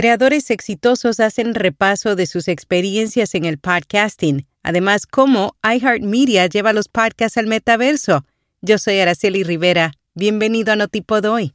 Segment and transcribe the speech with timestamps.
[0.00, 6.88] Creadores exitosos hacen repaso de sus experiencias en el podcasting, además cómo iHeartMedia lleva los
[6.88, 8.24] podcasts al metaverso.
[8.62, 9.92] Yo soy Araceli Rivera.
[10.14, 11.54] Bienvenido a Notipod hoy.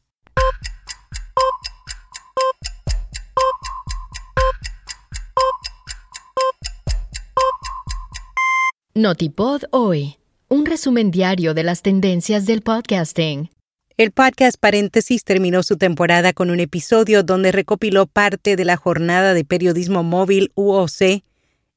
[8.94, 10.18] Notipod hoy,
[10.50, 13.50] un resumen diario de las tendencias del podcasting.
[13.98, 19.34] El podcast Paréntesis terminó su temporada con un episodio donde recopiló parte de la jornada
[19.34, 21.24] de periodismo móvil UOC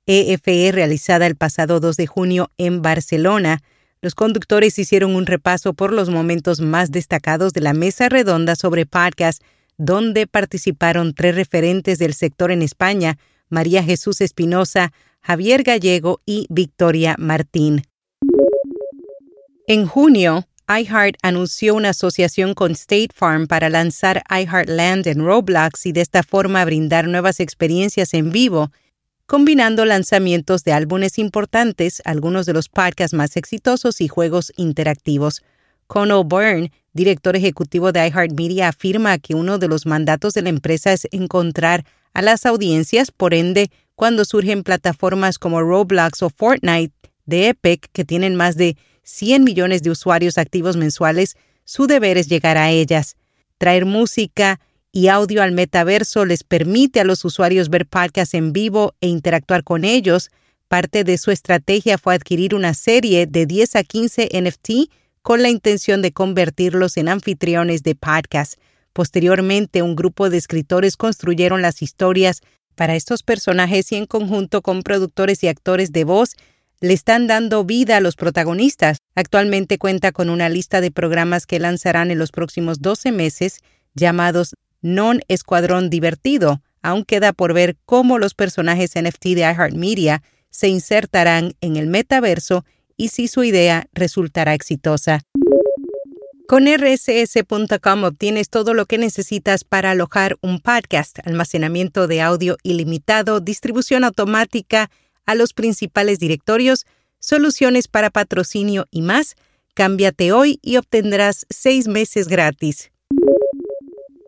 [0.04, 3.62] EFE realizada el pasado 2 de junio en Barcelona.
[4.00, 8.84] Los conductores hicieron un repaso por los momentos más destacados de la mesa redonda sobre
[8.84, 9.40] podcast,
[9.76, 13.16] donde participaron tres referentes del sector en España,
[13.48, 17.82] María Jesús Espinosa, Javier Gallego y Victoria Martín.
[19.68, 25.92] En junio, iHeart anunció una asociación con State Farm para lanzar iHeartland en Roblox y
[25.92, 28.70] de esta forma brindar nuevas experiencias en vivo,
[29.24, 35.42] combinando lanzamientos de álbumes importantes, algunos de los podcasts más exitosos y juegos interactivos.
[35.86, 40.92] Conor Byrne, director ejecutivo de iHeartMedia, afirma que uno de los mandatos de la empresa
[40.92, 46.94] es encontrar a las audiencias, por ende, cuando surgen plataformas como Roblox o Fortnite
[47.24, 48.76] de Epic, que tienen más de
[49.08, 53.16] 100 millones de usuarios activos mensuales, su deber es llegar a ellas.
[53.56, 54.60] Traer música
[54.92, 59.64] y audio al metaverso les permite a los usuarios ver podcasts en vivo e interactuar
[59.64, 60.30] con ellos.
[60.68, 64.70] Parte de su estrategia fue adquirir una serie de 10 a 15 NFT
[65.22, 68.58] con la intención de convertirlos en anfitriones de podcasts.
[68.92, 72.42] Posteriormente, un grupo de escritores construyeron las historias
[72.74, 76.36] para estos personajes y en conjunto con productores y actores de voz
[76.80, 78.98] le están dando vida a los protagonistas.
[79.14, 83.60] Actualmente cuenta con una lista de programas que lanzarán en los próximos 12 meses
[83.94, 86.62] llamados Non Escuadrón Divertido.
[86.82, 92.64] Aún queda por ver cómo los personajes NFT de iHeartMedia se insertarán en el metaverso
[92.96, 95.20] y si su idea resultará exitosa.
[96.46, 103.40] Con rss.com obtienes todo lo que necesitas para alojar un podcast, almacenamiento de audio ilimitado,
[103.40, 104.90] distribución automática
[105.28, 106.86] a los principales directorios,
[107.20, 109.36] soluciones para patrocinio y más.
[109.74, 112.90] Cámbiate hoy y obtendrás seis meses gratis.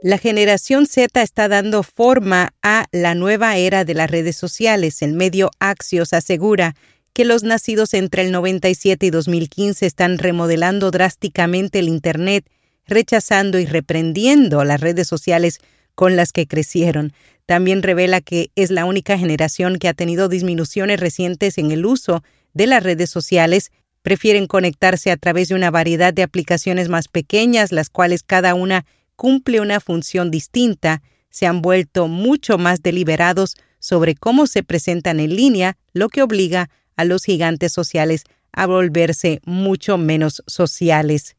[0.03, 5.01] La generación Z está dando forma a la nueva era de las redes sociales.
[5.01, 6.77] El medio Axios asegura
[7.15, 12.45] que los nacidos entre el 97 y 2015 están remodelando drásticamente el Internet,
[12.87, 15.61] rechazando y reprendiendo las redes sociales
[15.95, 17.13] con las que crecieron.
[17.47, 22.23] También revela que es la única generación que ha tenido disminuciones recientes en el uso
[22.55, 23.73] de las redes sociales.
[24.03, 28.87] Prefieren conectarse a través de una variedad de aplicaciones más pequeñas, las cuales cada una
[29.17, 31.03] cumple una función distinta.
[31.29, 36.71] Se han vuelto mucho más deliberados sobre cómo se presentan en línea, lo que obliga
[36.97, 41.37] a los gigantes sociales a volverse mucho menos sociales.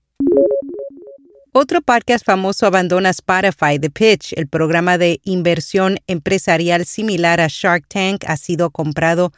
[1.54, 7.88] Otro podcast famoso abandona Spotify, The Pitch, el programa de inversión empresarial similar a Shark
[7.90, 9.34] Tank, ha sido comprado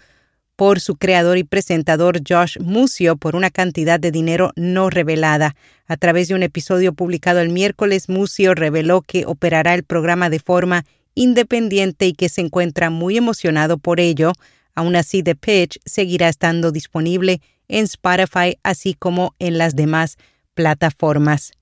[0.55, 5.55] por su creador y presentador Josh Musio por una cantidad de dinero no revelada.
[5.87, 10.37] A través de un episodio publicado el miércoles, Musio reveló que operará el programa de
[10.37, 10.85] forma
[11.15, 14.33] independiente y que se encuentra muy emocionado por ello.
[14.75, 20.17] Aún así, The Pitch seguirá estando disponible en Spotify así como en las demás
[20.53, 21.53] plataformas.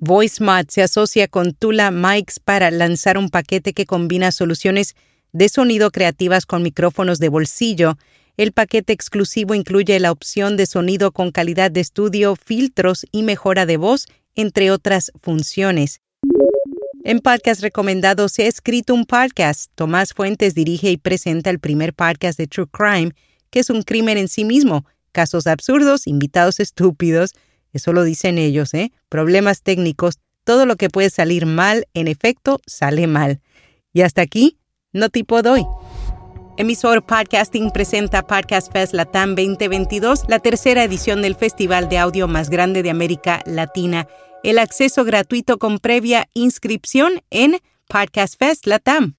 [0.00, 4.94] VoiceMod se asocia con Tula Mics para lanzar un paquete que combina soluciones
[5.32, 7.98] de sonido creativas con micrófonos de bolsillo.
[8.36, 13.66] El paquete exclusivo incluye la opción de sonido con calidad de estudio, filtros y mejora
[13.66, 16.00] de voz, entre otras funciones.
[17.02, 19.70] En Podcast Recomendado se ha escrito un podcast.
[19.74, 23.12] Tomás Fuentes dirige y presenta el primer podcast de True Crime,
[23.50, 27.32] que es un crimen en sí mismo, casos absurdos, invitados estúpidos,
[27.72, 28.92] eso lo dicen ellos, ¿eh?
[29.08, 33.40] Problemas técnicos, todo lo que puede salir mal, en efecto, sale mal.
[33.92, 34.58] Y hasta aquí,
[34.92, 35.66] no tipo doy.
[36.56, 42.50] Emisor Podcasting presenta Podcast Fest Latam 2022, la tercera edición del festival de audio más
[42.50, 44.08] grande de América Latina.
[44.42, 49.06] El acceso gratuito con previa inscripción en Podcast Fest Latam.